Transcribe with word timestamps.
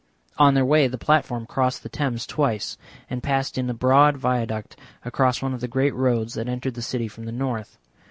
On 0.39 0.55
their 0.55 0.65
way 0.65 0.87
the 0.87 0.97
platforms 0.97 1.45
crossed 1.47 1.83
the 1.83 1.87
Thames 1.89 2.25
twice, 2.25 2.75
and 3.07 3.21
passed 3.21 3.55
in 3.55 3.69
a 3.69 3.73
broad 3.75 4.17
viaduct 4.17 4.75
across 5.05 5.43
one 5.43 5.53
of 5.53 5.61
the 5.61 5.67
great 5.67 5.93
roads 5.93 6.33
that 6.33 6.49
entered 6.49 6.73
the 6.73 6.81
city 6.81 7.07
from 7.07 7.25
the 7.25 7.31
North. 7.31 7.77